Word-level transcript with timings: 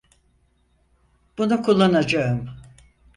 Bunu 1.37 1.61
kullanacağım. 1.63 2.49